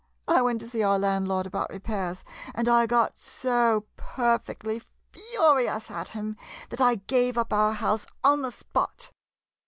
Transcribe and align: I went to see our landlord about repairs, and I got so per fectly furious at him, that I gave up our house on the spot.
I 0.27 0.41
went 0.41 0.59
to 0.61 0.67
see 0.67 0.81
our 0.81 0.97
landlord 0.97 1.45
about 1.45 1.69
repairs, 1.69 2.23
and 2.55 2.67
I 2.67 2.87
got 2.87 3.19
so 3.19 3.85
per 3.97 4.39
fectly 4.39 4.83
furious 5.11 5.91
at 5.91 6.09
him, 6.09 6.37
that 6.69 6.81
I 6.81 6.95
gave 6.95 7.37
up 7.37 7.53
our 7.53 7.73
house 7.73 8.07
on 8.23 8.41
the 8.41 8.51
spot. 8.51 9.11